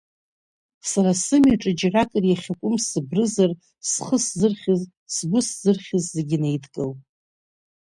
Са 0.89 1.03
сымҩаҿы 1.23 1.71
џьаракыр 1.79 2.23
иахьакәым 2.27 2.75
сыбрызар, 2.87 3.51
схы 3.89 4.17
сзырхьыз, 4.23 4.81
сгәы 5.15 5.39
сзырхьыз 5.47 6.05
зегь 6.15 6.35
неидкыл. 6.41 6.91